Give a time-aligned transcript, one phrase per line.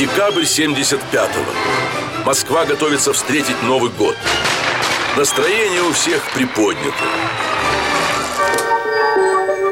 [0.00, 2.24] Декабрь 75-го.
[2.24, 4.16] Москва готовится встретить Новый год.
[5.14, 7.04] Настроение у всех приподнято.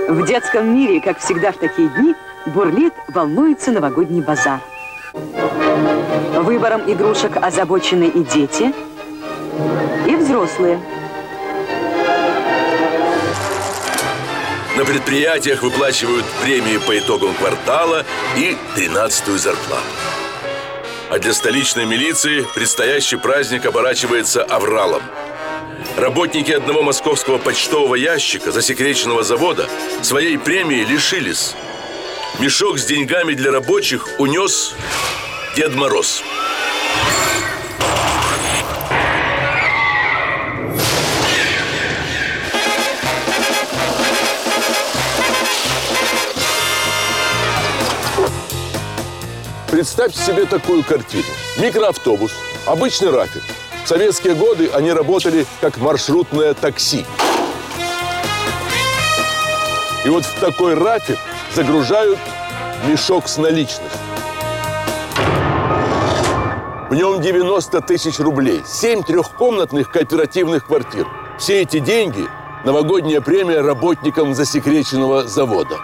[0.07, 2.15] В детском мире, как всегда в такие дни,
[2.45, 4.61] бурлит, волнуется новогодний базар.
[6.35, 8.75] Выбором игрушек озабочены и дети,
[10.07, 10.79] и взрослые.
[14.77, 18.05] На предприятиях выплачивают премии по итогам квартала
[18.37, 20.08] и 13-ю зарплату.
[21.11, 25.03] А для столичной милиции предстоящий праздник оборачивается авралом.
[25.97, 29.69] Работники одного московского почтового ящика засекреченного завода
[30.03, 31.55] своей премии лишились.
[32.39, 34.75] Мешок с деньгами для рабочих унес
[35.57, 36.23] Дед Мороз.
[49.71, 51.27] Представьте себе такую картину.
[51.59, 52.33] Микроавтобус,
[52.65, 53.43] обычный рафик.
[53.85, 57.05] В советские годы они работали как маршрутное такси.
[60.07, 61.19] И вот в такой рафик
[61.55, 62.19] загружают
[62.87, 64.01] мешок с наличностью.
[66.89, 71.07] В нем 90 тысяч рублей, 7 трехкомнатных кооперативных квартир.
[71.39, 72.27] Все эти деньги–
[72.65, 75.77] новогодняя премия работникам засекреченного завода.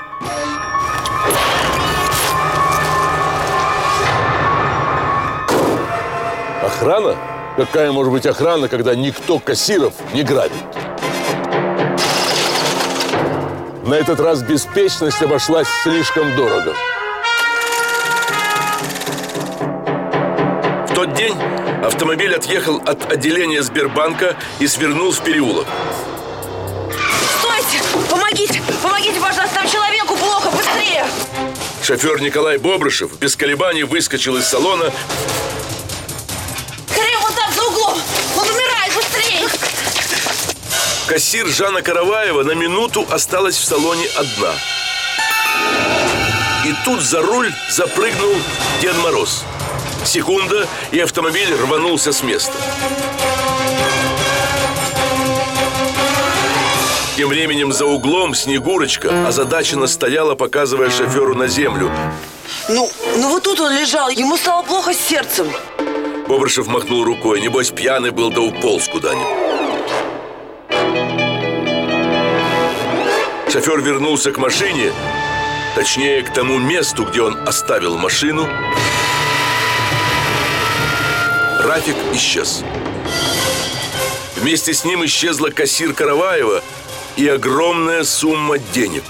[6.75, 7.17] Охрана?
[7.57, 10.53] Какая может быть охрана, когда никто кассиров не грабит?
[13.87, 16.75] На этот раз беспечность обошлась слишком дорого.
[20.89, 21.37] В тот день
[21.85, 25.67] автомобиль отъехал от отделения Сбербанка и свернул в переулок.
[27.39, 27.83] Стойте!
[28.11, 28.61] Помогите!
[28.83, 30.51] Помогите, пожалуйста, там человеку плохо!
[30.51, 31.05] Быстрее!
[31.85, 34.91] Шофер Николай Бобрышев без колебаний выскочил из салона
[41.15, 44.51] Кассир Жанна Караваева на минуту осталась в салоне одна.
[46.67, 48.35] И тут за руль запрыгнул
[48.83, 49.45] Дед Мороз.
[50.05, 52.55] Секунда, и автомобиль рванулся с места.
[57.17, 61.93] Тем временем за углом Снегурочка озадаченно стояла, показывая шоферу на землю.
[62.69, 65.47] Ну, ну вот тут он лежал, ему стало плохо с сердцем.
[66.27, 67.41] Бобрышев махнул рукой.
[67.41, 69.54] Небось, пьяный был да уполз куда-нибудь.
[73.55, 74.93] Шофер вернулся к машине,
[75.77, 78.49] точнее, к тому месту, где он оставил машину.
[81.61, 82.65] Рафик исчез.
[84.35, 86.65] Вместе с ним исчезла кассир Караваева
[87.15, 89.05] и огромная сумма денег.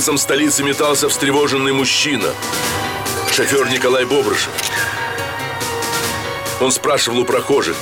[0.00, 2.32] Улицам столицы метался встревоженный мужчина.
[3.30, 4.48] Шофер Николай Бобрышев.
[6.58, 7.76] Он спрашивал у прохожих,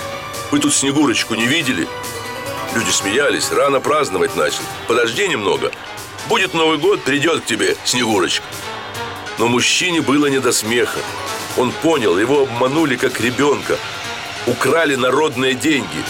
[0.51, 1.87] вы тут Снегурочку не видели?
[2.75, 4.63] Люди смеялись, рано праздновать начал.
[4.89, 5.71] Подожди немного.
[6.29, 8.45] Будет Новый год, придет к тебе Снегурочка.
[9.39, 10.99] Но мужчине было не до смеха.
[11.57, 13.79] Он понял, его обманули как ребенка.
[14.49, 16.03] Украли народные деньги.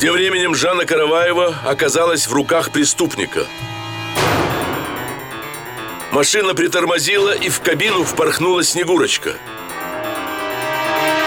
[0.00, 3.46] Тем временем Жанна Караваева оказалась в руках преступника.
[6.10, 9.34] Машина притормозила, и в кабину впорхнула Снегурочка.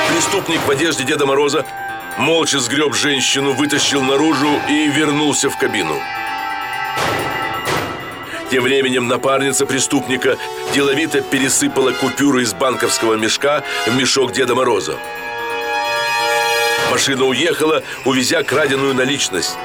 [0.09, 1.67] Преступник в одежде Деда Мороза
[2.17, 6.01] молча сгреб женщину, вытащил наружу и вернулся в кабину.
[8.49, 10.37] Тем временем напарница преступника
[10.73, 14.97] деловито пересыпала купюры из банковского мешка в мешок Деда Мороза.
[16.93, 19.57] Машина уехала, увезя краденую наличность.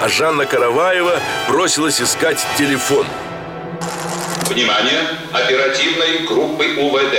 [0.00, 3.04] А Жанна Караваева бросилась искать телефон.
[4.42, 5.00] Внимание!
[5.32, 7.16] Оперативной группы УВД.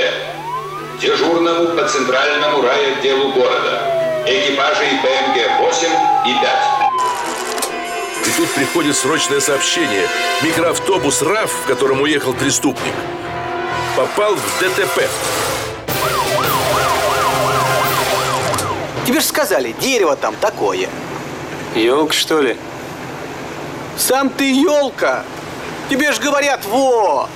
[1.01, 4.23] Дежурному по центральному райотделу города.
[4.25, 5.89] Экипажей БМГ-8
[6.25, 8.27] и 5.
[8.27, 10.07] И тут приходит срочное сообщение.
[10.41, 12.93] Микроавтобус РАФ, в котором уехал преступник,
[13.97, 15.09] попал в ДТП.
[19.09, 20.87] Тебе же сказали, дерево там такое.
[21.73, 22.55] Елк, что ли?
[23.97, 25.23] Сам ты елка.
[25.89, 27.27] Тебе ж говорят, во!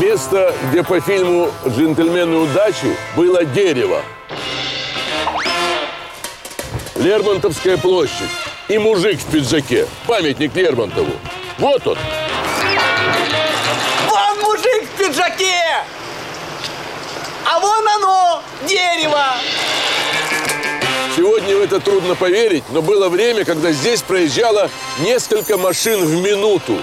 [0.00, 4.00] Место, где по фильму «Джентльмены удачи» было дерево.
[6.94, 8.45] Лермонтовская площадь.
[8.68, 9.86] И мужик в пиджаке.
[10.06, 11.12] Памятник Лермонтову.
[11.58, 11.96] Вот он.
[14.08, 15.84] Вон мужик в пиджаке!
[17.44, 19.24] А вон оно, дерево!
[21.14, 24.68] Сегодня в это трудно поверить, но было время, когда здесь проезжало
[24.98, 26.78] несколько машин в минуту.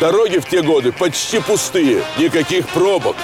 [0.00, 3.16] Дороги в те годы почти пустые, никаких пробок.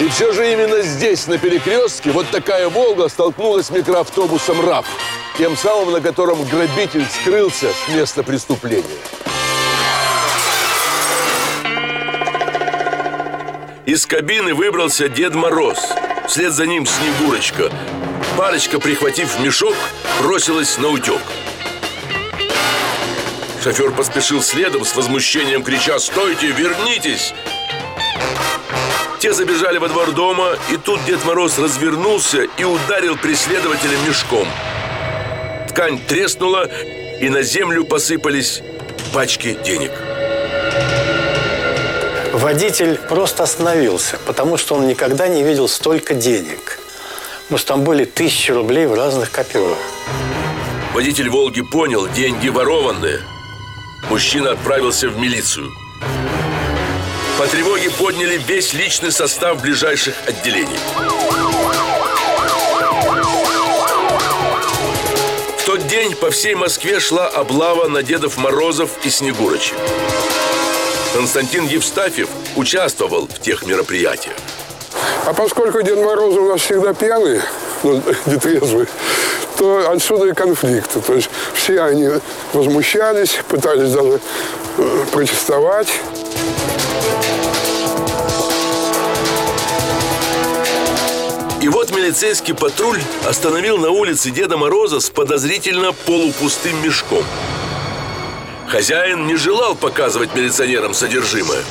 [0.00, 4.86] И все же именно здесь, на перекрестке, вот такая «Волга» столкнулась с микроавтобусом «РАФ»,
[5.36, 8.84] тем самым, на котором грабитель скрылся с места преступления.
[13.84, 15.78] Из кабины выбрался Дед Мороз.
[16.26, 17.70] Вслед за ним Снегурочка.
[18.38, 19.74] Парочка, прихватив мешок,
[20.22, 21.20] бросилась на утек.
[23.62, 27.34] Шофер поспешил следом с возмущением, крича «Стойте, вернитесь!»
[29.20, 34.48] Те забежали во двор дома, и тут Дед Мороз развернулся и ударил преследователя мешком.
[35.68, 36.70] Ткань треснула,
[37.20, 38.62] и на землю посыпались
[39.12, 39.92] пачки денег.
[42.32, 46.78] Водитель просто остановился, потому что он никогда не видел столько денег.
[47.42, 49.76] Потому что там были тысячи рублей в разных копюрах.
[50.94, 53.20] Водитель «Волги» понял, деньги ворованные.
[54.08, 55.70] Мужчина отправился в милицию.
[57.40, 60.78] По тревоге подняли весь личный состав ближайших отделений.
[65.56, 69.78] В тот день по всей Москве шла облава на Дедов Морозов и Снегурочек.
[71.14, 74.36] Константин Евстафьев участвовал в тех мероприятиях.
[75.24, 77.40] А поскольку Дед Мороз у нас всегда пьяный,
[77.82, 78.86] ну, нетрезвый,
[79.56, 81.00] то отсюда и конфликты.
[81.00, 82.06] То есть все они
[82.52, 84.20] возмущались, пытались даже
[84.76, 85.88] э, протестовать.
[91.60, 97.22] И вот милицейский патруль остановил на улице Деда Мороза с подозрительно полупустым мешком.
[98.66, 101.62] Хозяин не желал показывать милиционерам содержимое.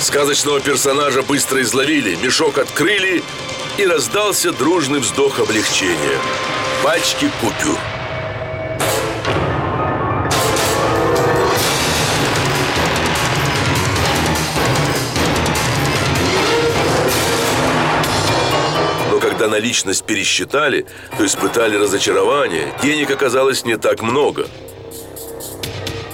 [0.00, 3.22] Сказочного персонажа быстро изловили, мешок открыли
[3.76, 6.18] и раздался дружный вздох облегчения.
[6.82, 7.78] Пачки купюр.
[19.48, 20.84] Когда наличность пересчитали,
[21.16, 22.72] то испытали разочарование.
[22.82, 24.46] Денег оказалось не так много.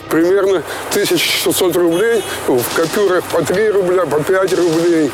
[0.08, 5.10] Примерно 1600 рублей, в копюрах по 3 рубля, по 5 рублей.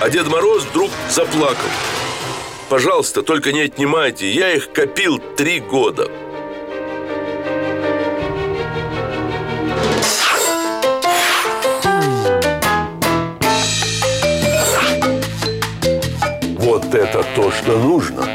[0.00, 1.70] А Дед Мороз вдруг заплакал.
[2.68, 6.10] Пожалуйста, только не отнимайте, я их копил три года.
[17.12, 18.26] Это то, что нужно.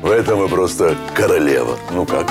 [0.00, 1.76] В этом вы просто королева.
[1.90, 2.30] Ну как?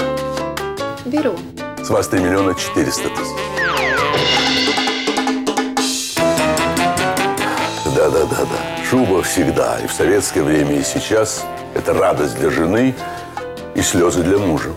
[1.05, 1.35] Беру.
[1.83, 3.35] С вас 3 миллиона 400 тысяч.
[7.95, 8.85] Да-да-да-да.
[8.89, 11.45] Шуба всегда, и в советское время, и сейчас.
[11.73, 12.95] Это радость для жены
[13.75, 14.69] и слезы для мужа.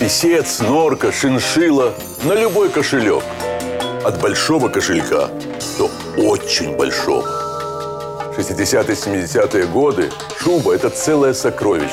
[0.00, 3.22] Песец, норка, шиншила на любой кошелек.
[4.04, 5.28] От большого кошелька
[5.78, 7.49] до очень большого.
[8.36, 11.90] 60-70-е годы шуба– это целое сокровище.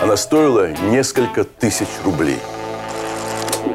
[0.00, 2.38] Она стоила несколько тысяч рублей.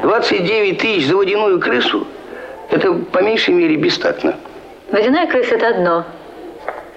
[0.02, 2.06] 29 тысяч за водяную крысу–
[2.70, 4.36] это по меньшей мере бестактно.
[4.90, 6.06] Водяная крыса– это одно,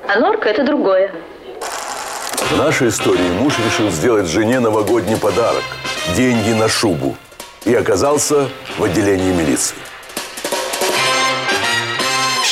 [0.07, 1.11] а норка– это другое.
[2.51, 5.63] В нашей истории муж решил сделать жене новогодний подарок–
[6.15, 7.15] деньги на шубу.
[7.65, 8.47] И оказался
[8.77, 9.75] в отделении милиции.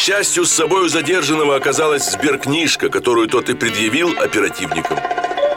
[0.04, 5.00] К счастью, с собой у задержанного оказалась сберкнижка, которую тот и предъявил оперативникам.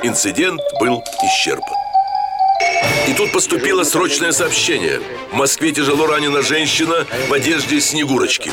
[0.04, 1.74] Инцидент был исчерпан.
[3.08, 5.00] И тут поступило срочное сообщение.
[5.32, 8.52] В Москве тяжело ранена женщина в одежде Снегурочки.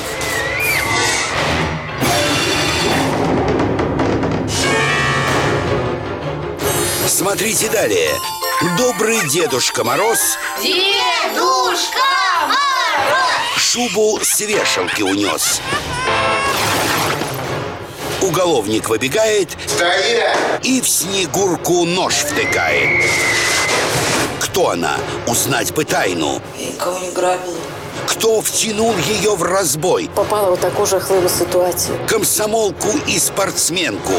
[7.08, 8.10] Смотрите далее.
[8.80, 12.00] Добрый Дедушка Мороз Дедушка
[12.48, 12.73] Мороз!
[13.74, 15.60] Шубу с вешалки унес.
[18.22, 19.50] Уголовник выбегает
[20.62, 23.04] и в Снегурку нож втыкает.
[24.40, 24.98] Кто она?
[25.26, 26.40] Узнать бы тайну.
[26.60, 27.58] Я никого не грабила.
[28.06, 30.08] Кто втянул ее в разбой?
[30.14, 31.98] Попала в таку жахливу ситуацію.
[32.08, 34.14] Комсомолку и спортсменку.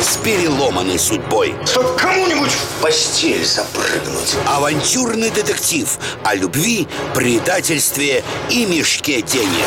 [0.00, 1.54] С переломанной судьбой.
[1.66, 4.36] Чтоб кому-нибудь в постель запрыгнуть.
[4.46, 5.88] Авантюрный детектив
[6.22, 9.66] о любви, предательстве и мешке денег.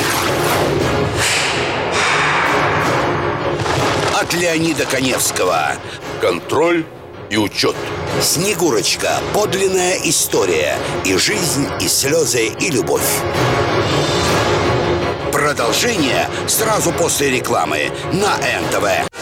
[4.16, 5.74] От Леонида Коневского.
[6.22, 6.86] Контроль
[7.30, 7.76] и учет.
[8.22, 9.20] Снегурочка.
[9.34, 10.78] Подлинная история.
[11.04, 13.20] И жизнь, и слезы, и любовь.
[15.34, 19.21] Продолжение сразу после рекламы на НТВ.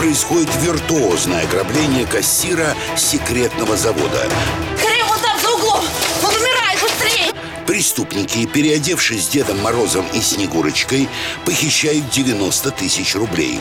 [0.00, 4.30] Происходит виртуозное ограбление кассира секретного завода.
[4.78, 5.84] Скорее, вот там, за углом!
[6.22, 7.32] Он умирает, быстрее!
[7.66, 11.06] Преступники, переодевшись Дедом Морозом и Снегурочкой,
[11.44, 13.60] похищают 90 тысяч рублей.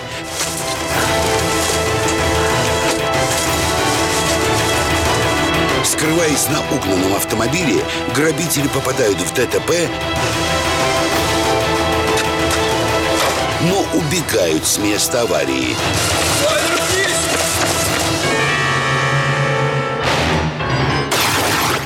[5.84, 7.84] Скрываясь на угнанном автомобиле,
[8.16, 9.90] грабители попадают в ДТП,
[13.94, 15.76] убегают с места аварии.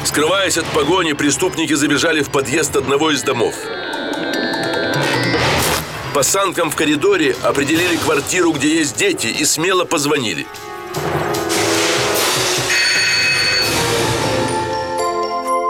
[0.05, 3.55] Скрываясь от погони, преступники забежали в подъезд одного из домов.
[6.13, 10.45] Пасанкам в коридоре определили квартиру, где есть дети, и смело позвонили.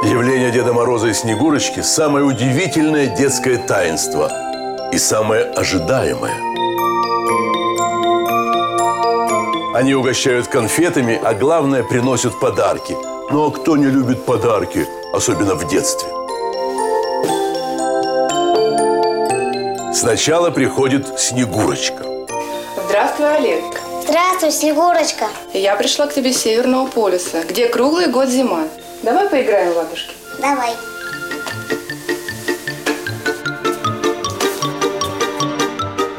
[0.03, 4.52] Явление Деда Мороза и Снегурочки– самое удивительное детское таинство
[4.93, 6.35] и самое ожидаемое.
[9.73, 12.95] Они угощают конфетами, а главное– приносят подарки.
[13.31, 16.07] Ну а кто не любит подарки, особенно в детстве?
[19.93, 22.03] Сначала приходит Снегурочка.
[22.85, 23.63] Здравствуй, Олег.
[24.03, 25.25] Здравствуй, Снегурочка.
[25.53, 28.65] Я пришла к тебе с Северного полюса, где круглый год зима.
[29.01, 30.13] Давай поиграем в ладушки.
[30.39, 30.73] Давай.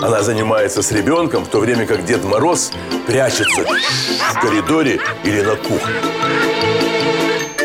[0.04, 2.72] Она занимается с ребенком, в то время как Дед Мороз
[3.06, 5.94] прячется в коридоре или на кухне.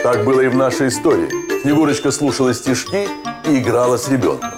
[0.01, 1.29] Так было и в нашей истории.
[1.63, 3.09] Снегурочка слушала стишки
[3.45, 4.51] и играла с ребенком.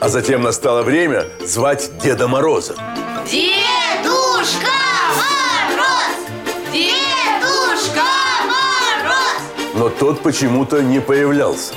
[0.00, 2.74] А затем настало время звать Деда Мороза.
[3.30, 4.72] Дедушка
[5.18, 6.16] Мороз!
[6.72, 8.02] Дедушка
[8.46, 9.74] Мороз!
[9.74, 11.74] Но тот почему-то не появлялся.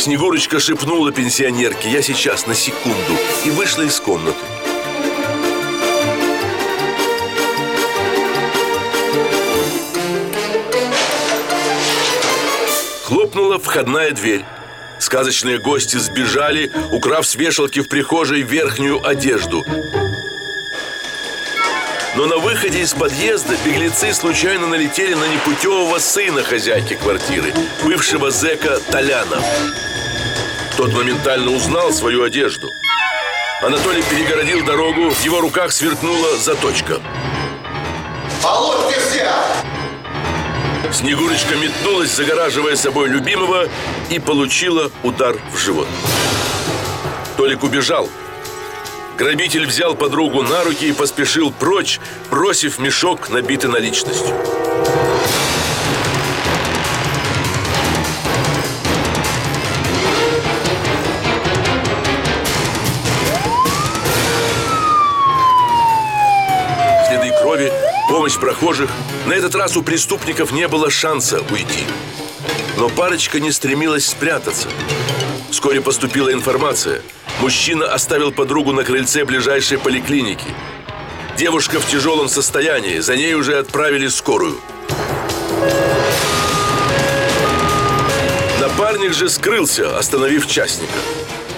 [0.00, 4.38] Снегурочка шепнула пенсионерке «Я сейчас, на секунду» и вышла из комнаты.
[13.04, 14.46] Хлопнула входная дверь.
[14.98, 19.62] Сказочные гости сбежали, украв с вешалки в прихожей верхнюю одежду.
[22.16, 28.80] Но на выходе из подъезда беглецы случайно налетели на непутевого сына хозяйки квартиры, бывшего зэка
[28.90, 29.40] Толяна.
[30.76, 32.66] Тот моментально узнал свою одежду.
[33.62, 37.00] Анатолий перегородил дорогу, в его руках сверкнула заточка.
[38.42, 39.30] Алло, ты где?
[40.92, 43.68] Снегурочка метнулась, загораживая собой любимого,
[44.10, 45.86] и получила удар в живот.
[47.36, 48.08] Толик убежал.
[49.20, 52.00] Грабитель взял подругу на руки и поспешил прочь,
[52.30, 54.34] бросив мешок, набитый наличностью.
[67.06, 67.70] Следы крови,
[68.08, 68.88] помощь прохожих.
[69.26, 71.84] На этот раз у преступников не было шанса уйти.
[72.78, 74.68] Но парочка не стремилась спрятаться.
[75.50, 77.02] Вскоре поступила информация.
[77.40, 80.48] Мужчина оставил подругу на крыльце ближайшей поликлиники.
[81.38, 84.58] Девушка в тяжелом состоянии, за ней уже отправили скорую.
[88.60, 90.98] Напарник же скрылся, остановив частника.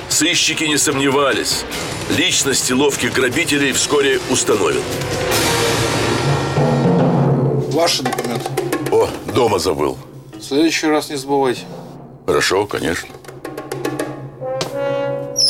[0.09, 1.65] Сыщики не сомневались.
[2.11, 4.83] Личности ловких грабителей вскоре установят.
[7.73, 8.51] Ваши документы.
[8.91, 9.97] О, дома забыл.
[10.35, 11.63] В следующий раз не забывайте.
[12.27, 13.09] Хорошо, конечно.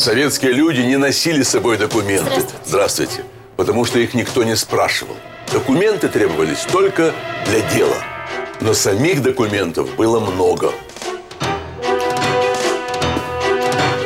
[0.03, 2.25] Советские люди не носили с собой документы.
[2.25, 2.65] Здравствуйте.
[2.65, 3.25] Здравствуйте.
[3.57, 5.15] Потому что их никто не спрашивал.
[5.53, 7.15] Документы требовались только
[7.47, 7.99] для дела.
[8.61, 10.73] Но самих документов было много.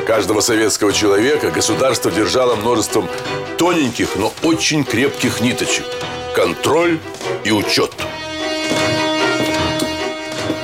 [0.07, 3.09] Каждого советского человека государство держало множеством
[3.57, 5.87] тоненьких, но очень крепких ниточек.
[6.35, 6.99] Контроль
[7.43, 7.95] и учет.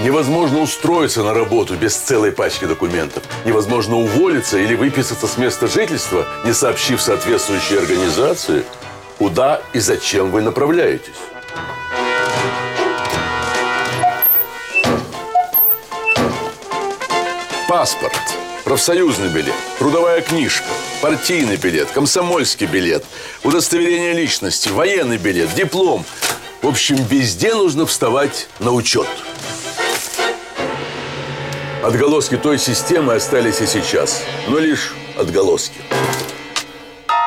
[0.03, 3.23] Невозможно устроиться на работу без целой пачки документов.
[3.45, 8.65] Невозможно уволиться или выписаться с места жительства, не сообщив соответствующей организации,
[9.19, 11.15] куда и зачем вы направляетесь.
[17.69, 18.21] Паспорт,
[18.65, 20.67] профсоюзный билет, трудовая книжка,
[21.01, 23.05] партийный билет, комсомольский билет,
[23.45, 26.05] удостоверение личности, военный билет, диплом.
[26.61, 29.07] В общем, везде нужно вставать на учет.
[31.83, 35.81] Отголоски той системы остались и сейчас, но лишь отголоски.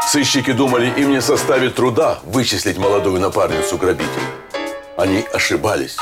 [0.08, 4.24] Сыщики думали, им не составит труда вычислить молодую напарницу грабителя.
[4.96, 5.98] Они ошибались.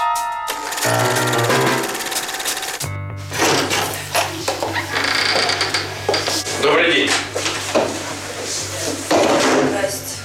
[6.61, 7.11] Добрый день.
[9.67, 10.17] Здрасте.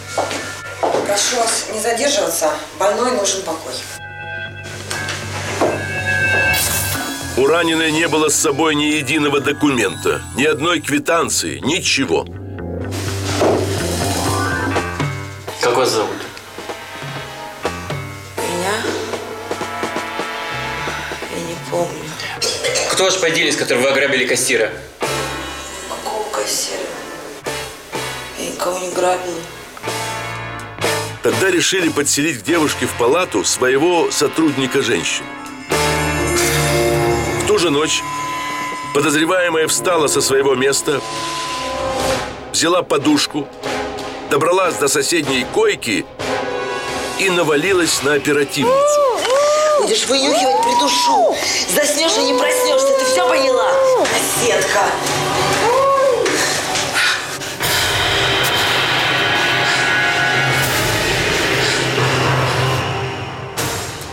[1.06, 2.50] Прошу вас не задерживаться.
[2.78, 3.73] Больной нужен покой.
[7.38, 12.26] У раненой не было с собой ни единого документа, ни одной квитанции, ничего.
[15.61, 16.16] Как вас зовут?
[18.38, 18.83] Меня?
[21.30, 22.11] Я не помню.
[22.90, 24.73] Кто ваш поделец, который вы ограбили кассира?
[25.88, 26.80] Какого кассира?
[28.40, 29.38] Я никого не грабила.
[31.23, 35.25] Тогда решили подселить к девушке в палату своего сотрудника женщин.
[37.58, 38.04] Ту же ночь
[38.94, 41.00] подозреваемая встала со своего места,
[42.52, 43.48] взяла подушку,
[44.30, 46.06] добралась до соседней койки
[47.18, 49.00] и навалилась на оперативницу.
[49.80, 51.36] Будешь вынюхивать, придушу.
[51.74, 52.96] Заснешь и не проснешься.
[52.96, 53.72] Ты все поняла?
[54.02, 54.84] Наседка.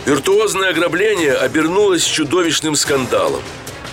[0.06, 3.42] Виртуозное ограбление обернулось чудовищным скандалом.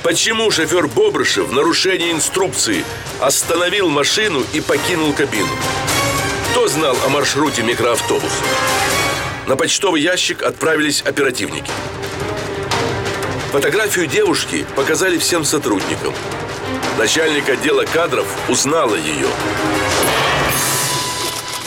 [0.03, 2.85] Почему шофер Бобрышев в нарушении инструкции
[3.19, 5.49] остановил машину и покинул кабину?
[6.51, 8.43] Кто знал о маршруте микроавтобуса?
[9.47, 11.71] На почтовый ящик отправились оперативники.
[13.51, 16.13] Фотографию девушки показали всем сотрудникам.
[16.99, 19.29] Начальник отдела кадров узнала ее.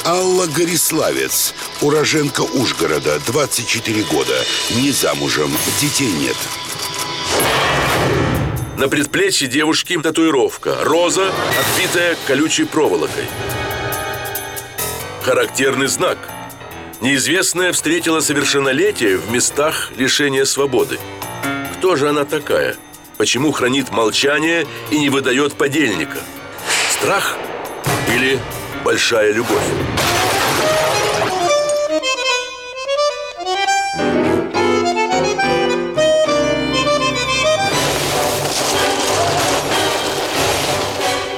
[0.05, 6.37] Алла Гориславец, уроженка Ужгорода, 24 года, не замужем, детей нет.
[8.77, 13.25] На предплечье девушки татуировка Роза, отбитая колючей проволокой
[15.23, 16.19] Характерный знак
[17.01, 20.99] Неизвестная встретила совершеннолетие в местах лишения свободы
[21.79, 22.77] Кто же она такая?
[23.17, 26.19] Почему хранит молчание и не выдает подельника?
[26.91, 27.39] Страх
[28.15, 28.39] или
[28.85, 29.65] большая любовь?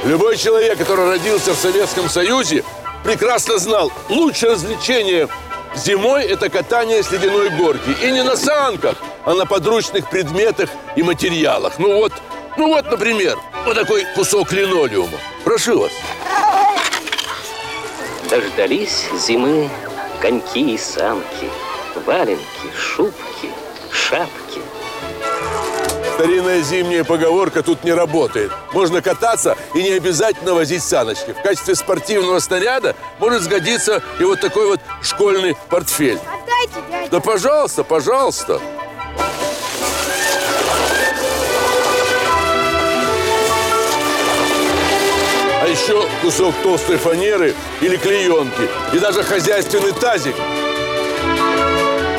[0.09, 2.65] Любой человек, который родился в Советском Союзе,
[3.05, 5.29] прекрасно знал, лучшее развлечение
[5.77, 7.95] зимой– это катание с ледяной горки.
[8.03, 11.79] И не на санках, а на подручных предметах и материалах.
[11.79, 12.15] Ну вот,
[12.57, 15.19] ну вот, например, вот такой кусок линолеума.
[15.45, 15.93] Прошу вас.
[18.31, 19.69] Дождались зимы
[20.23, 21.51] коньки и санки,
[22.07, 23.51] валенки, шубки,
[23.93, 24.48] шапки.
[26.19, 28.51] Старинная зимняя поговорка тут не работает.
[28.73, 31.31] Можно кататься и не обязательно возить саночки.
[31.33, 36.19] В качестве спортивного снаряда может сгодиться и вот такой вот школьный портфель.
[36.19, 37.09] Отдайте, дядя.
[37.13, 38.61] Да пожалуйста, пожалуйста.
[45.63, 48.69] А еще кусок толстой фанеры или клеенки.
[48.93, 50.35] И даже хозяйственный тазик.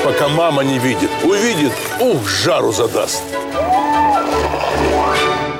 [0.09, 1.11] Пока мама не видит.
[1.23, 3.21] Увидит, ух, жару задаст.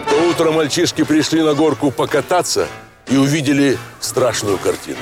[0.10, 2.68] То утром мальчишки пришли на горку покататься
[3.08, 4.98] и увидели страшную картину.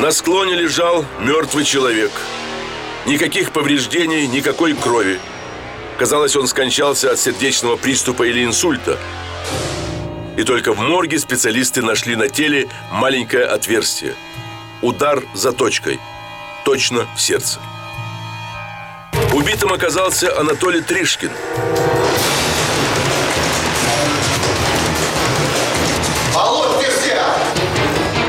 [0.00, 2.10] На склоне лежал мертвый человек.
[3.06, 5.20] Никаких повреждений, никакой крови.
[6.00, 8.98] Казалось, он скончался от сердечного приступа или инсульта.
[10.36, 14.16] И только в морге специалисты нашли на теле маленькое отверстие.
[14.82, 16.00] Удар заточкой.
[16.64, 17.58] Точно в сердце.
[19.32, 21.30] Убитым оказался Анатолий Тришкин.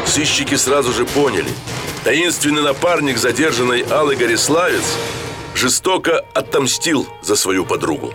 [0.06, 1.48] Сыщики сразу же поняли.
[2.04, 4.84] Таинственный напарник задержанной Аллы Гориславец
[5.56, 8.14] жестоко отомстил за свою подругу.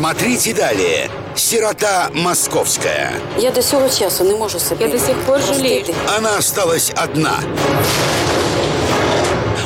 [0.00, 1.10] Смотрите далее.
[1.36, 3.12] Сирота московская.
[3.36, 4.86] Я до сього часу не можу себе.
[4.86, 5.94] Я до сих пор жалею.
[6.16, 7.38] Она осталась одна.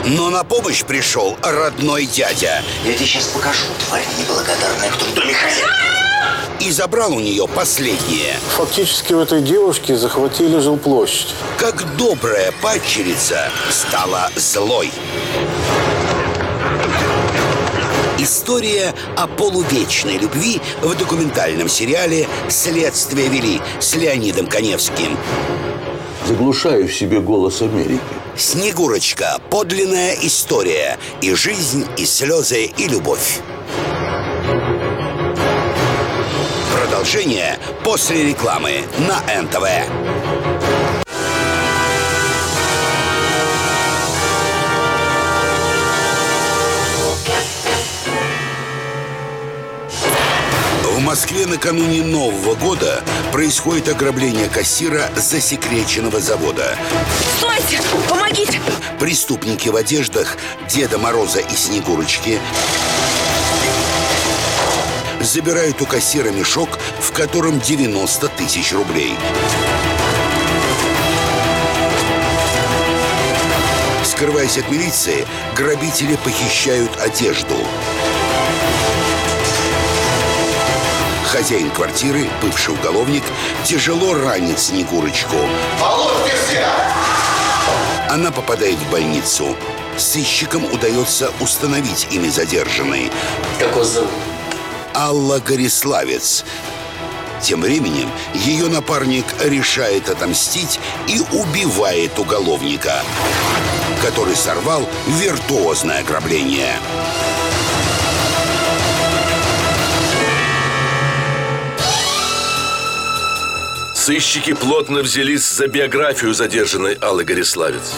[0.05, 2.65] Но на помощь пришел родной дядя.
[2.85, 5.95] Я тебе сейчас покажу, тварь неблагодарная, кто в доме хозяин.
[6.59, 8.35] И забрал у нее последнее.
[8.57, 11.33] Фактически в этой девушке захватили жилплощадь.
[11.59, 14.91] Как добрая падчерица стала злой.
[18.25, 25.15] История о полувечной любви в документальном сериале «Следствие вели» с Леонидом Коневским.
[26.27, 28.01] Заглушаю в себе голос Америки.
[28.35, 29.39] Снегурочка.
[29.51, 30.99] Подлинная история.
[31.21, 33.41] И жизнь, и слезы, и любовь.
[36.81, 39.67] Продолжение после рекламы на НТВ.
[51.15, 53.01] Москве накануне Нового года
[53.31, 56.77] происходит ограбление кассира засекреченного завода.
[57.39, 57.81] Стойте!
[58.09, 58.61] Помогите!
[58.99, 60.37] Преступники в одеждах
[60.69, 62.41] Деда Мороза и Снегурочки
[65.21, 69.15] забирают у кассира мешок, в котором 90 тысяч рублей.
[74.03, 75.25] Скрываясь от милиции,
[75.55, 77.55] грабители похищают одежду.
[81.35, 83.25] Хозяин квартиры, бывший уголовник,
[83.65, 85.35] тяжело ранит Снегурочку.
[88.09, 89.57] Она попадает в больницу.
[89.99, 93.11] Сыщикам удается установить имя задержанной.
[93.59, 94.13] Как вас зовут?
[94.95, 96.45] Алла Гориславец.
[97.43, 103.03] Тем временем ее напарник решает отомстить и убивает уголовника,
[104.07, 106.77] который сорвал виртуозное ограбление.
[114.05, 117.95] Сыщики плотно взялись за биографию задержанной Аллы Гориславец.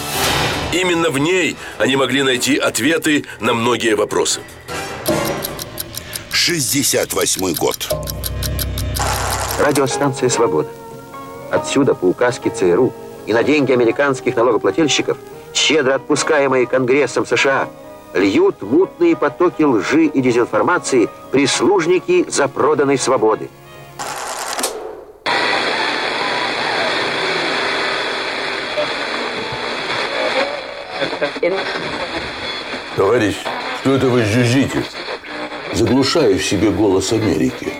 [0.71, 4.39] Именно в ней они могли найти ответы на многие вопросы.
[6.31, 7.89] 68 год.
[9.59, 10.69] Радиостанция «Свобода».
[11.51, 12.93] Отсюда по указке ЦРУ
[13.25, 15.17] и на деньги американских налогоплательщиков,
[15.53, 17.67] щедро отпускаемые Конгрессом США,
[18.13, 23.49] льют мутные потоки лжи и дезинформации прислужники запроданной свободы.
[32.95, 33.35] Товарищ,
[33.81, 34.83] что это вы жужжите?
[35.73, 37.73] Заглушаю в себе голос Америки.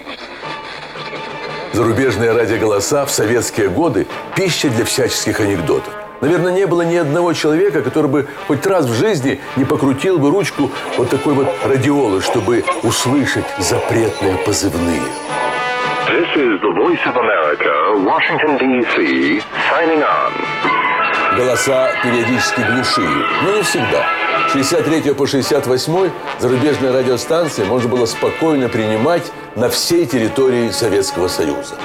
[1.73, 5.93] Зарубежные радиоголоса в советские годы– пища для всяческих анекдотов.
[6.21, 10.31] Наверное, не было ни одного человека, который бы хоть раз в жизни не покрутил бы
[10.31, 15.01] ручку вот такой вот радиолы, чтобы услышать запретные позывные.
[16.07, 20.56] This is the Voice of America, Washington, D.C., signing on.
[21.37, 24.07] Голоса периодически глушили, но не всегда.
[24.49, 29.21] С 63 по 68 зарубежные радиостанции можно было спокойно принимать
[29.55, 31.75] на всей территории Советского Союза.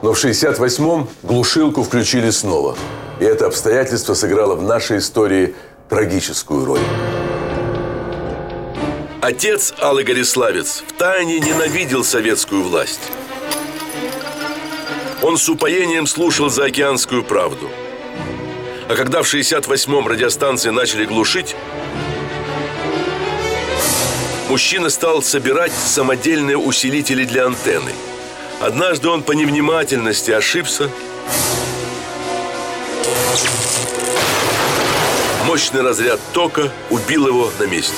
[0.00, 2.74] Но в 68-м глушилку включили снова.
[3.20, 5.54] И это обстоятельство сыграло в нашей истории
[5.90, 6.80] трагическую роль.
[9.20, 13.12] Отец Аллы Гориславец втайне ненавидел советскую власть.
[15.22, 17.68] Он с упоением слушал заокеанскую правду.
[18.88, 21.56] А когда в 68-м радиостанции начали глушить,
[24.48, 27.90] мужчина стал собирать самодельные усилители для антенны.
[28.60, 30.88] Однажды он по невнимательности ошибся.
[35.46, 37.96] Мощный разряд тока убил его на месте.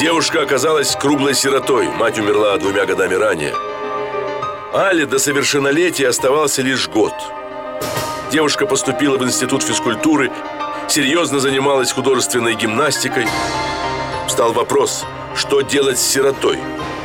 [0.00, 1.88] Девушка оказалась круглой сиротой.
[1.88, 3.54] Мать умерла двумя годами ранее.
[4.72, 7.12] Але до совершеннолетия оставался лишь год.
[8.32, 10.32] Девушка поступила в институт физкультуры,
[10.88, 13.26] серьезно занималась художественной гимнастикой.
[14.26, 15.04] Встал вопрос,
[15.36, 16.58] что делать с сиротой?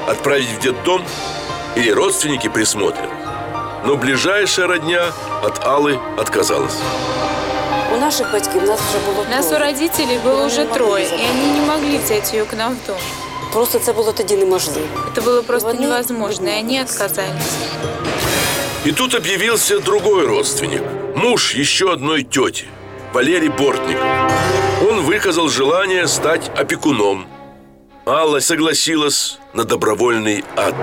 [0.07, 1.03] Отправить в детдом
[1.75, 3.09] или родственники присмотрят?
[3.83, 5.11] Но ближайшая родня
[5.43, 6.79] от Аллы отказалась.
[7.94, 9.64] У наших батьків нас вже було Нас у троє.
[9.72, 11.24] родителей было Вони уже не могли трое, и забрати.
[11.32, 12.96] они не могли взять ее к нам в дом.
[13.52, 14.86] Просто це було тоді неможливо.
[15.14, 17.54] Это было просто Вони невозможно, и они отказались.
[18.86, 20.82] И тут объявился другой родственник.
[21.16, 22.64] Муж еще одной тети,
[23.12, 24.06] Валерий Бортников.
[24.90, 27.26] Он выказал желание стать опекуном.
[28.06, 30.74] Алла согласилась на добровольный ад.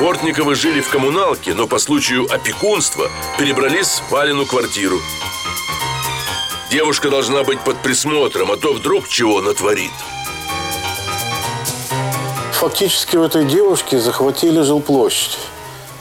[0.00, 4.98] Портниковы жили в коммуналке, но по случаю опекунства перебрались в Валину квартиру.
[6.70, 9.90] Девушка должна быть под присмотром, а то вдруг чего натворит.
[12.52, 15.36] Фактически у этой девушки захватили жилплощадь,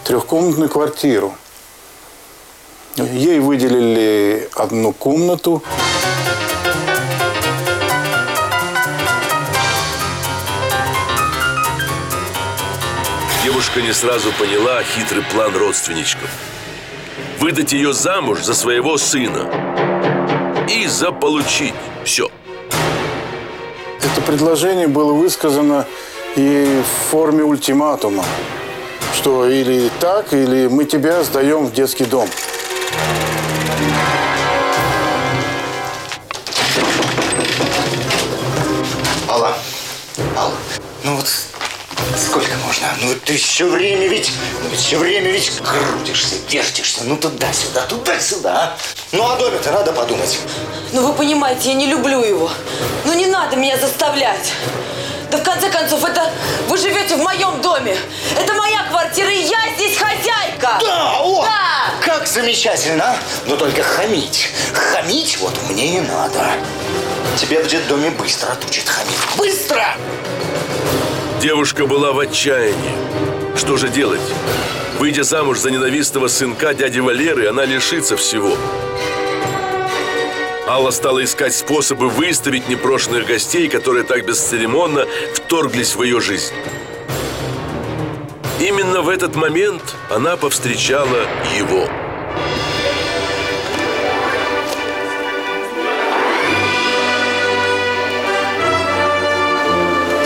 [0.05, 1.35] трехкомнатную квартиру.
[2.95, 5.61] Ей выделили одну комнату.
[13.59, 16.29] Девушка не сразу поняла хитрый план родственничков.
[17.41, 19.51] Выдать ее замуж за своего сына
[20.69, 21.73] и заполучить
[22.05, 22.31] все.
[23.97, 25.85] Это предложение было высказано
[26.37, 28.23] и в форме ультиматума,
[29.13, 32.29] что или так, или мы тебя сдаем в детский дом.
[43.01, 44.31] Ну ты все время ведь,
[44.75, 48.77] все время ведь крутишься, вертишься, ну туда-сюда, туда-сюда, а?
[49.13, 50.37] Ну о доме-то надо подумать.
[50.91, 52.51] Ну вы понимаете, я не люблю его.
[53.05, 54.51] Ну не надо меня заставлять.
[55.31, 56.29] Да в конце концов, это
[56.67, 57.95] вы живете в моем доме.
[58.37, 60.79] Это моя квартира, и я здесь хозяйка.
[60.81, 61.59] Да, о, Да!
[62.01, 63.17] как замечательно, а?
[63.45, 66.51] но только хамить, хамить вот мне не надо.
[67.37, 69.15] Тебе в детдоме быстро отучат хамить.
[69.37, 69.95] Быстро!
[71.41, 73.55] Девушка была в отчаянии.
[73.55, 74.19] Что же делать?
[74.99, 78.57] Выйдя замуж за ненавистного сынка дяди Валеры, она лишится всего.
[80.67, 86.53] Алла стала искать способы выставить непрошенных гостей, которые так бесцеремонно вторглись в ее жизнь.
[88.59, 91.25] Именно в этот момент она повстречала
[91.57, 91.87] его.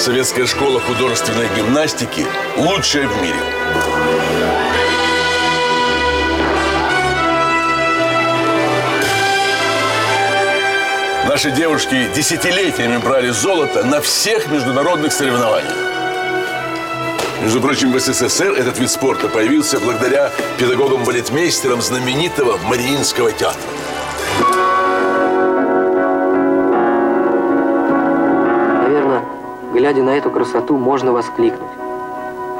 [0.03, 3.39] Советская школа художественной гимнастики лучшая в мире.
[11.25, 15.77] Наши девушки десятилетиями брали золото на всех международных соревнованиях.
[17.41, 23.61] Между прочим, в СССР этот вид спорта появился благодаря педагогам-балетмейстерам знаменитого Мариинского театра.
[29.83, 31.59] Глядя на эту красоту, можно воскликнуть.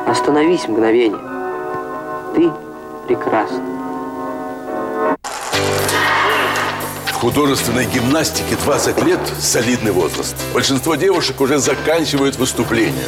[0.05, 1.21] Остановись мгновение.
[2.35, 2.51] Ты
[3.07, 3.61] прекрасна.
[7.13, 10.35] Художественной гимнастике 20 лет– солидный возраст.
[10.53, 13.07] Большинство девушек уже заканчивают выступления.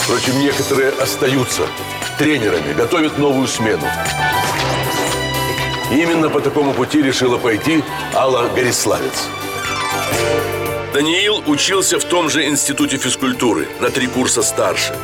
[0.00, 1.62] Впрочем, некоторые остаются
[2.18, 3.86] тренерами, готовят новую смену.
[5.91, 9.27] Именно по такому пути решила пойти Алла Гориславец.
[10.93, 14.95] Даниил учился в том же институте физкультуры, на три курса старше.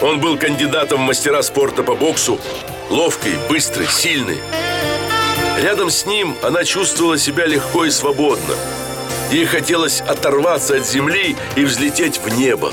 [0.00, 2.38] Он был кандидатом в мастера спорта по боксу,
[2.90, 4.38] ловкий, быстрый, сильный.
[5.62, 8.54] Рядом с ним она чувствовала себя легко и свободно.
[9.30, 12.72] Ей хотелось оторваться от земли и взлететь в небо.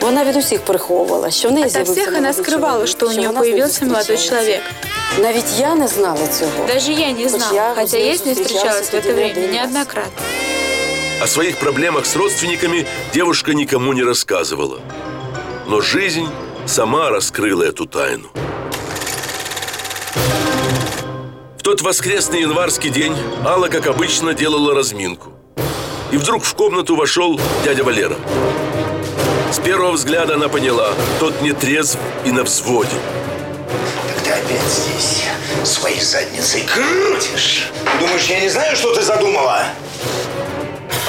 [0.00, 3.06] Вона від усіх приховувала, що в неї Ото з'явився всіх вона молодий скривала, чоловік, що
[3.06, 4.28] у нее вона з ним появился молодой зустрічалася.
[4.46, 4.60] человек.
[5.19, 6.67] Навіть я не знала цього.
[6.67, 10.21] Даже я не знала, я хотя я с ней встречалась в это время неоднократно.
[11.21, 14.79] О своих проблемах с родственниками девушка никому не рассказывала.
[15.67, 16.27] Но жизнь
[16.65, 18.29] сама раскрыла эту тайну.
[21.57, 25.29] В тот воскресный январский день Алла, как обычно, делала разминку.
[26.11, 28.15] И вдруг в комнату вошел дядя Валера.
[29.51, 32.95] С первого взгляда она поняла, тот не трезв и на взводе.
[34.51, 35.23] Опять здесь
[35.63, 37.69] своей задницей крутишь.
[38.01, 39.63] Думаешь, я не знаю, что ты задумала?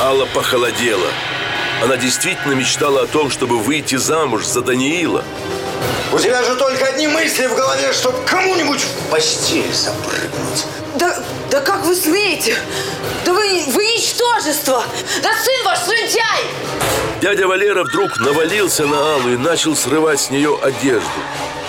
[0.00, 1.08] Алла похолодела.
[1.82, 5.24] Она действительно мечтала о том, чтобы выйти замуж за Даниила.
[6.12, 10.64] У тебя же только одни мысли в голове, чтобы кому-нибудь в постель запрыгнуть.
[10.94, 11.18] Да,
[11.50, 12.56] да как вы смеете?
[13.24, 14.84] Да вы, вы ничтожество!
[15.20, 16.44] Да сын ваш слюнтяй!
[17.20, 21.08] Дядя Валера вдруг навалился на Аллу и начал срывать с нее одежду.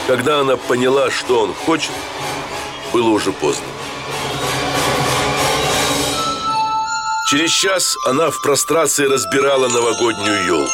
[0.07, 1.91] Когда она поняла, что он хочет,
[2.91, 3.65] было уже поздно.
[7.29, 10.71] Через час она в прострации разбирала новогоднюю елку.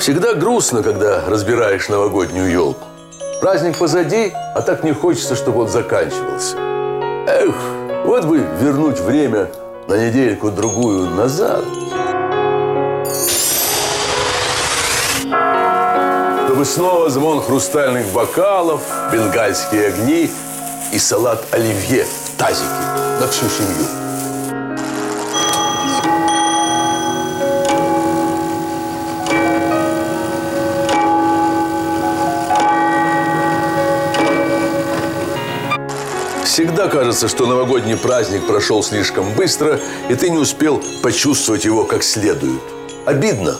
[0.00, 2.88] Всегда грустно, когда разбираешь новогоднюю елку.
[3.40, 6.56] Праздник позади, а так не хочется, чтобы он заканчивался.
[7.28, 7.54] Эх,
[8.04, 9.48] вот бы вернуть время
[9.86, 11.64] на недельку-другую назад.
[16.56, 18.80] Чтобы снова звон хрустальных бокалов,
[19.12, 20.30] бенгальские огни
[20.90, 22.64] и салат оливье в тазике
[23.20, 23.84] на всю семью.
[36.46, 42.02] Всегда кажется, что новогодний праздник прошел слишком быстро, и ты не успел почувствовать его как
[42.02, 42.62] следует.
[43.04, 43.58] Обидно.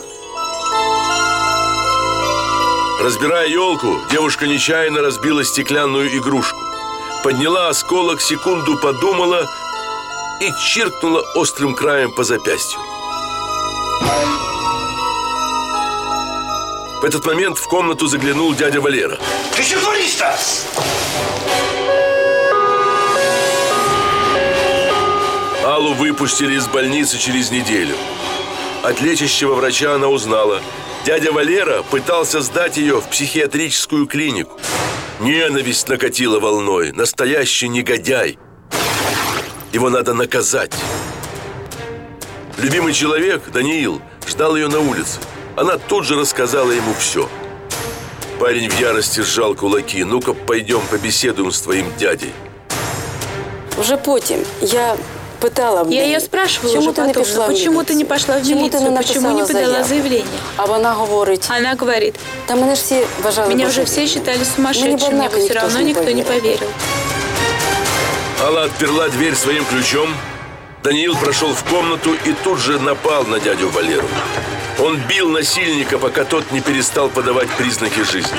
[2.99, 6.59] Разбирая елку, девушка нечаянно разбила стеклянную игрушку.
[7.23, 9.45] Подняла осколок, секунду подумала
[10.41, 12.79] и чиркнула острым краем по запястью.
[16.99, 19.19] В этот момент в комнату заглянул дядя Валера.
[19.55, 20.35] Ты что творишь-то?
[25.63, 27.95] Аллу выпустили из больницы через неделю.
[28.81, 30.61] От лечащего врача она узнала.
[31.07, 34.59] Дядя Валера пытался сдать ее в психиатрическую клинику.
[35.21, 36.91] Ненависть накатила волной.
[36.91, 38.37] Настоящий негодяй.
[39.71, 40.73] Его надо наказать.
[42.57, 45.21] Любимый человек, Даниил, ждал ее на улице.
[45.55, 47.29] Она тут же рассказала ему все.
[48.37, 50.03] Парень в ярости сжал кулаки.
[50.03, 52.33] «Ну-ка, пойдем побеседуем с твоим дядей».
[53.77, 54.97] Вже потім я
[55.40, 57.80] питала в Я неї, ее спрашивала чому уже ти не потом, пішла ну, в почему
[57.80, 58.06] ты не міліцію?
[58.08, 59.88] пошла в Чому ти не милицию, почему не написала подала заяву?
[59.88, 60.38] заявление?
[60.56, 62.14] А вона говорить, Она говорит,
[62.46, 63.86] та мене ж всі вважали меня уже божевільною.
[63.86, 66.22] все считали Мені б сумасшедшим, мне однако бы все ніхто ж равно не никто не
[66.22, 66.42] повірив.
[66.42, 66.68] поверил.
[68.46, 70.14] Алла отперла дверь своим ключом.
[70.84, 74.08] Даниил прошел в комнату и тут же напал на дядю Валеру.
[74.80, 78.38] Он бил насильника, пока тот не перестал подавать признаки жизни.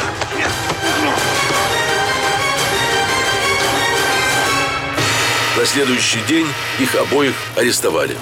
[5.59, 6.47] На следующий день
[6.79, 8.17] их обоих арестовали.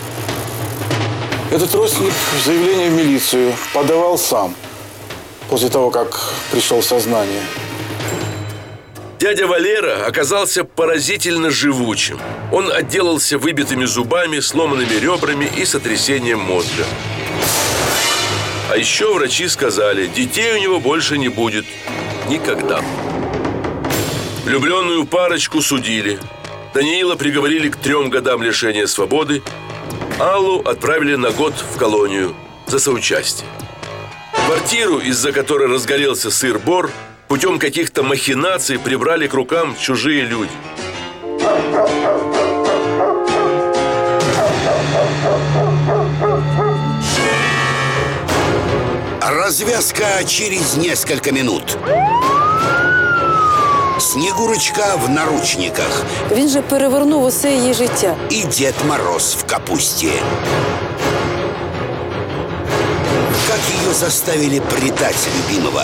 [1.53, 4.55] Этот родственник заявление в милицию подавал сам,
[5.51, 6.19] после того, как
[6.51, 7.43] пришел в сознание.
[9.19, 12.19] Дядя Валера оказался поразительно живучим.
[12.53, 16.87] Он отделался выбитыми зубами, сломанными ребрами и сотрясением мозга.
[18.71, 21.67] А еще врачи сказали, детей у него больше не будет.
[22.31, 22.81] Никогда.
[24.47, 26.19] Влюбленную парочку судили.
[26.77, 29.43] Даниила приговорили к трем годам лишения свободы.
[30.19, 32.37] Аллу отправили на год в колонию
[32.67, 33.49] за соучастие.
[34.45, 36.91] Квартиру, из-за которой разгорелся сыр-бор,
[37.29, 40.51] путем каких-то махинаций прибрали к рукам чужие люди.
[49.23, 51.79] Развязка через несколько минут.
[54.00, 56.06] Снегурочка в наручниках.
[56.32, 58.16] Він же перевернув усе її життя.
[58.32, 60.12] И Дед Мороз в капусте.
[63.48, 65.84] Как ее заставили предать любимого?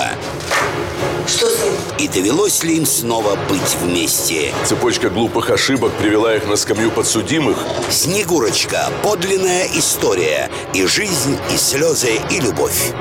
[1.27, 1.73] Что с ним?
[1.99, 4.53] И довелось ли им снова быть вместе?
[4.65, 7.57] Цепочка глупых ошибок привела их на скамью подсудимых.
[7.89, 8.89] Снегурочка.
[9.03, 10.49] Подлинная история.
[10.73, 12.93] И жизнь, и слезы, и любовь.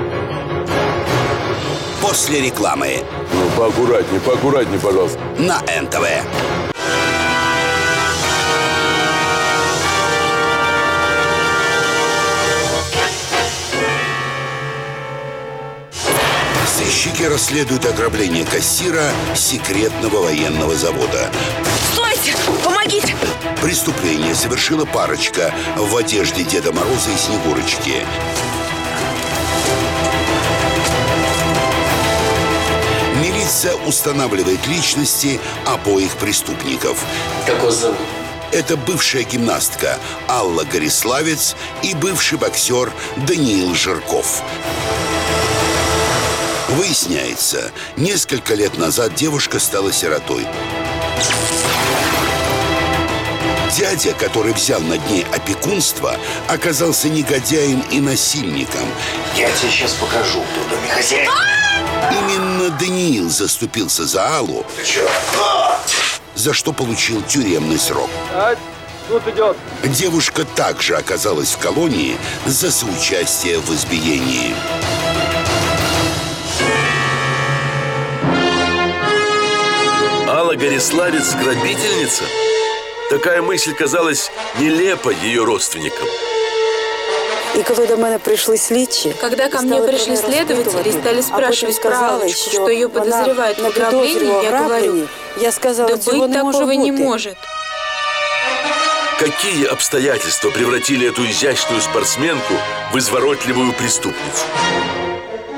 [2.02, 5.20] После рекламы Ну, поаккуратнее, поаккуратнее, пожалуйста.
[5.38, 6.08] на НТВ.
[16.66, 21.30] Сыщики расследуют ограбление кассира секретного военного завода.
[21.94, 22.36] Стойте!
[22.64, 23.16] Помогите!
[23.62, 28.06] Преступление совершила парочка в одежде Деда Мороза и Снегурочки.
[33.42, 37.04] Милиция устанавливает личности обоих преступников.
[37.48, 37.98] Как вас зовут?
[38.52, 42.94] Это бывшая гимнастка Алла Гориславец и бывший боксер
[43.26, 44.44] Даниил Жирков.
[46.70, 50.46] Выясняется, несколько лет назад девушка стала сиротой.
[53.76, 56.16] Дядя, который взял над ней опекунство,
[56.48, 58.88] оказался негодяем и насильником.
[59.36, 61.32] Я тебе сейчас покажу, кто в доме хозяин.
[62.12, 64.66] Именно Даниил заступился за Аллу,
[66.36, 68.10] за что получил тюремный срок.
[69.08, 69.58] Тут идет.
[69.84, 74.56] Девушка также оказалась в колонии за соучастие в избиении.
[80.30, 82.24] Алла Гориславец– грабительница?
[83.10, 86.08] Такая мысль казалась нелепой ее родственникам.
[87.55, 90.81] І коли до мене прийшли слідчі, Когда ко і мне стали пришли про неї следователи
[90.81, 93.63] и розпитувати, стали а потім спрашивать про сказали, Аллочку, що что ее вона подозревают в
[93.63, 95.05] не ограблении, підозрює я говорю, ограбленні,
[95.41, 97.05] я сказала, да цього быть не може такого не бути.
[97.05, 97.37] может.
[99.19, 102.55] Какие обстоятельства превратили эту изящную спортсменку
[102.93, 104.45] в изворотливую преступницу?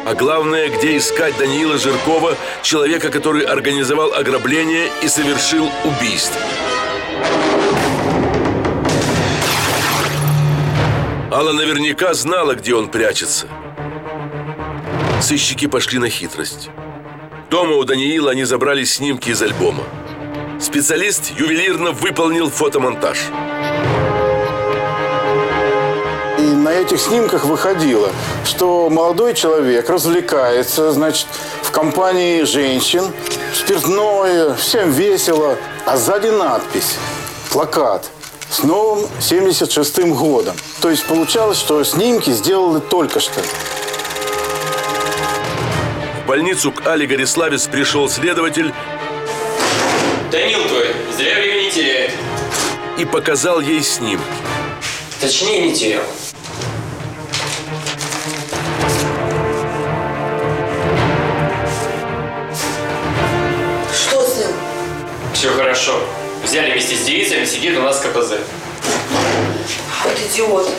[0.04, 6.40] А главное, где искать Даниила Жиркова, человека, который организовал ограбление и совершил убийство.
[11.33, 13.47] Алла наверняка знала, где он прячется.
[15.19, 16.69] Сыщики пошли на хитрость.
[17.49, 19.83] Дома у Даниила они забрали снимки из альбома.
[20.61, 23.17] Специалист ювелирно выполнил фотомонтаж.
[26.37, 28.11] И на этих снимках выходило,
[28.45, 31.25] что молодой человек развлекается, значит,
[31.63, 33.05] в компании женщин,
[33.55, 35.57] спиртное, всем весело,
[35.87, 36.99] а сзади надпись,
[37.51, 38.07] плакат
[38.53, 40.55] с новым 76-м годом.
[40.79, 43.41] То есть получалось, что снимки сделали только что.
[46.23, 48.71] В больницу к Али Гориславец пришел следователь
[50.31, 52.11] Данил твой, зря время не теряет.
[52.97, 54.23] и показал ей снимки.
[55.19, 56.03] Точнее, не терял.
[63.91, 64.47] Что с ним?
[65.33, 65.99] Все хорошо.
[66.43, 68.33] Взяли вместе с девицами, сидит у нас в КПЗ.
[70.03, 70.69] Вот идиот.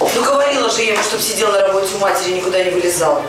[0.00, 3.22] Ну говорила же я ему, чтобы сидел на работе у матери и никуда не вылезал.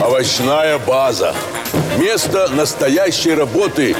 [0.00, 1.34] Овощная база.
[1.98, 3.96] Место настоящей работы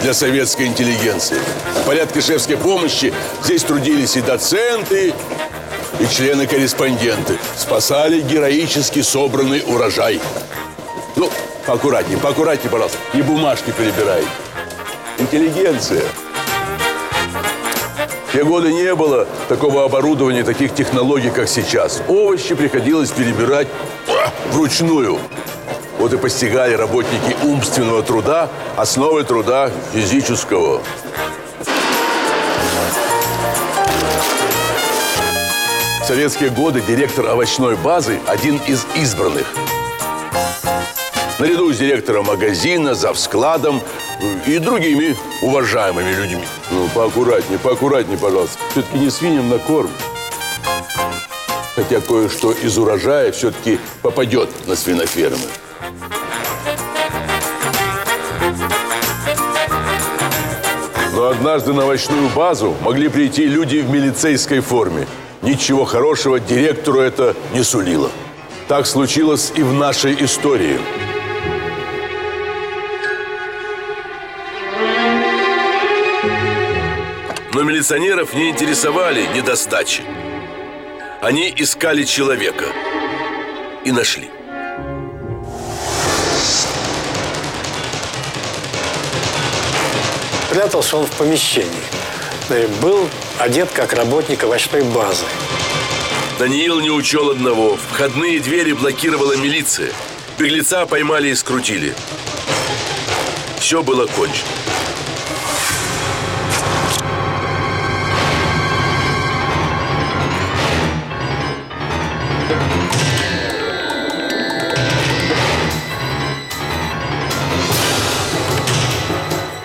[0.00, 1.38] для советской интеллигенции.
[1.82, 3.12] В порядке шефской помощи
[3.44, 5.12] здесь трудились и доценты,
[6.02, 7.38] и члены-корреспонденты.
[7.56, 10.20] Спасали героически собранный урожай.
[11.14, 11.30] Ну,
[11.66, 12.98] аккуратнее, поаккуратнее, пожалуйста.
[13.14, 14.24] Не бумажки перебирай.
[15.18, 16.02] Интеллигенция.
[18.28, 22.02] В те годы не было такого оборудования, таких технологий, как сейчас.
[22.08, 23.68] Овощи приходилось перебирать
[24.08, 25.18] а, вручную.
[25.98, 30.80] Вот и постигали работники умственного труда основы труда физического.
[36.02, 39.46] В советские годы директор овощной базы– один из избранных.
[41.38, 43.80] Наряду с директором магазина, завскладом
[44.44, 46.44] и другими уважаемыми людьми.
[46.72, 48.58] Ну, поаккуратнее, поаккуратнее, пожалуйста.
[48.72, 49.92] Все-таки не свиньям на корм.
[51.76, 55.46] Хотя кое-что из урожая все-таки попадет на свинофермы.
[61.14, 65.06] Но однажды на овощную базу могли прийти люди в милицейской форме.
[65.42, 68.10] Ничего хорошего директору это не сулило.
[68.68, 70.78] Так случилось и в нашей истории.
[77.52, 80.02] Но милиционеров не интересовали недостачи.
[81.20, 82.66] Они искали человека.
[83.84, 84.30] И нашли.
[90.50, 91.82] Прятался он в помещении.
[92.48, 93.08] Э, Был
[93.38, 95.24] одет как работник овощной базы.
[96.38, 97.76] Даниил не учел одного.
[97.76, 99.92] Входные двери блокировала милиция.
[100.38, 101.94] Беглеца поймали и скрутили.
[103.58, 104.48] Все было кончено.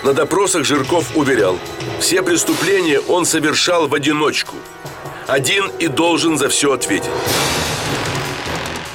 [0.03, 1.59] На допросах Жирков уверял,
[1.99, 4.55] все преступления он совершал в одиночку.
[5.27, 7.11] Один и должен за все ответить.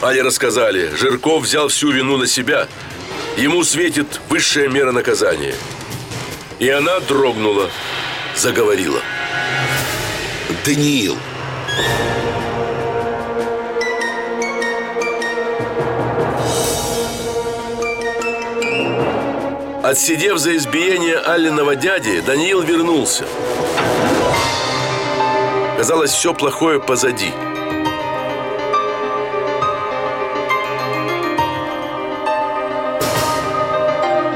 [0.00, 2.66] Але рассказали, Жирков взял всю вину на себя.
[3.36, 5.55] Ему светит высшая мера наказания.
[6.59, 7.70] И она дрогнула,
[8.34, 9.00] заговорила.
[10.64, 11.16] Даниил,
[19.93, 23.26] Отсидев за избиение Алленова дяди, Даниил вернулся.
[25.76, 27.30] Казалось, все плохое позади.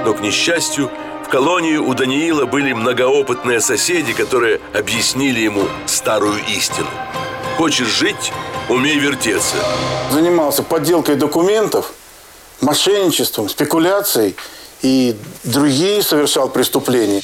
[0.05, 0.91] Но, к несчастью,
[1.25, 6.91] в колонии у Даниила были многоопытные соседи, которые объяснили ему старую истину.
[7.57, 8.31] Хочешь жить–
[8.69, 9.57] умей вертеться.
[10.11, 11.93] Занимался подделкой документов,
[12.61, 14.37] мошенничеством, спекуляцией
[14.83, 17.23] и другие совершал преступления.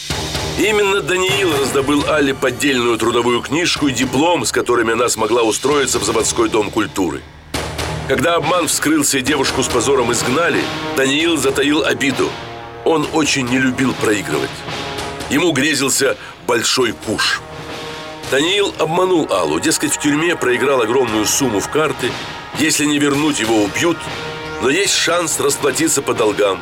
[0.58, 6.04] Именно Даниил раздобыл Алле поддельную трудовую книжку и диплом, с которыми она смогла устроиться в
[6.04, 7.22] заводской дом культуры.
[8.08, 10.62] Когда обман вскрылся и девушку с позором изгнали,
[10.96, 12.30] Даниил затаил обиду.
[12.84, 14.50] Он очень не любил проигрывать.
[15.30, 17.40] Ему грезился большой куш.
[18.30, 22.10] Даниил обманул Аллу, дескать, в тюрьме проиграл огромную сумму в карты.
[22.58, 23.96] Если не вернуть, его убьют,
[24.62, 26.60] но есть шанс расплатиться по долгам.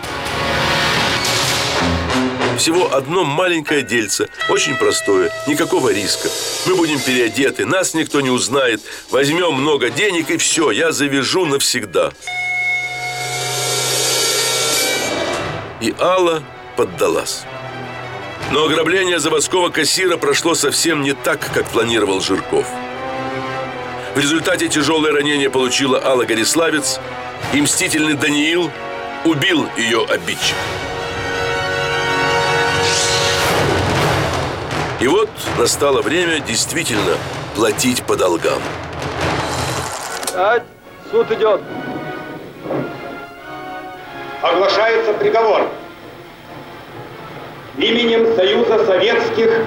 [2.59, 6.29] Всего одно маленькое дельце, очень простое, никакого риска.
[6.67, 12.13] Мы будем переодеты, нас никто не узнает, возьмем много денег и все, я завяжу навсегда.
[15.81, 16.43] И Алла
[16.77, 17.43] поддалась.
[18.53, 22.67] Но ограбление заводского кассира прошло совсем не так, как планировал Жирков.
[24.15, 26.99] В результате тяжелое ранение получила Алла Гориславец,
[27.55, 28.71] и мстительный Даниил
[29.25, 30.57] убил ее обидчика.
[35.01, 37.17] И вот настало время действительно
[37.55, 38.61] платить по долгам.
[40.25, 40.63] Встать!
[41.11, 41.61] Суд идет.
[44.43, 45.69] Оглашается приговор.
[47.79, 49.65] Именем Союза Советских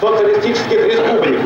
[0.00, 1.40] Социалистических Республик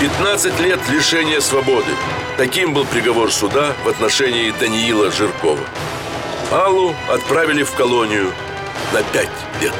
[0.00, 1.92] 15 лет лишения свободы.
[2.36, 5.60] Таким был приговор суда в отношении Даниила Жиркова.
[6.50, 8.32] Аллу отправили в колонию
[8.92, 9.28] на 5
[9.60, 9.74] лет.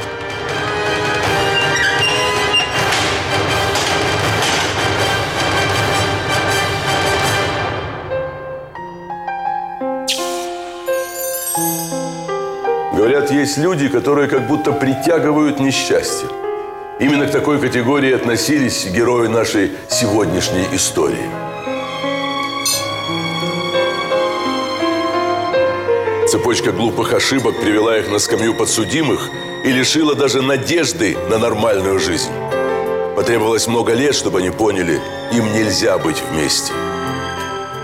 [13.00, 16.28] Говорят, есть люди, которые как будто притягивают несчастье.
[16.98, 21.30] Именно к такой категории относились герои нашей сегодняшней истории.
[26.28, 29.30] Цепочка глупых ошибок привела их на скамью подсудимых
[29.64, 32.32] и лишила даже надежды на нормальную жизнь.
[33.16, 35.00] Потребовалось много лет, чтобы они поняли,
[35.32, 36.74] им нельзя быть вместе.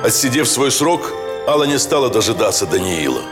[0.05, 1.11] Отсидев свой срок,
[1.49, 3.23] Алла не стала дожидаться Даниила.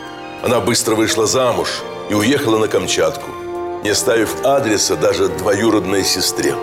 [0.45, 1.70] Она быстро вышла замуж
[2.11, 3.30] и уехала на Камчатку,
[3.82, 6.55] не оставив адреса даже двоюродной сестре.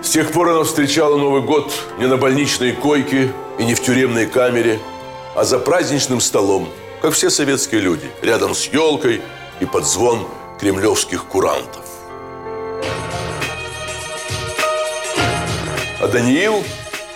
[0.00, 4.26] С тех пор она встречала Новый год не на больничной койке и не в тюремной
[4.26, 4.78] камере,
[5.34, 6.68] а за праздничным столом,
[7.02, 9.20] как все советские люди, рядом с елкой
[9.58, 10.28] и под звон
[10.60, 11.82] кремлевских курантов.
[16.00, 16.62] А Даниил?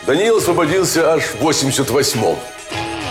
[0.07, 2.37] Даниил освободился аж в 88-м.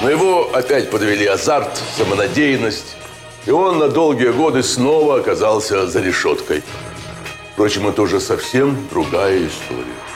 [0.01, 2.97] Но его опять подвели азарт, самонадеянность,
[3.45, 6.63] и он на долгие годы снова оказался за решеткой.
[7.53, 10.06] Впрочем, это уже совсем другая история.